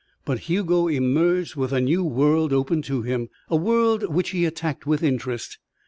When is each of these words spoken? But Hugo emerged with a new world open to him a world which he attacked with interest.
But 0.25 0.49
Hugo 0.49 0.87
emerged 0.87 1.55
with 1.55 1.71
a 1.71 1.79
new 1.79 2.03
world 2.03 2.51
open 2.53 2.81
to 2.81 3.03
him 3.03 3.29
a 3.51 3.55
world 3.55 4.11
which 4.11 4.31
he 4.31 4.45
attacked 4.47 4.87
with 4.87 5.03
interest. 5.03 5.59